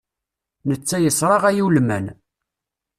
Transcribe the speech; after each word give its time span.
Netta 0.69 0.97
yesraɣay 0.99 1.57
ulman. 1.65 2.05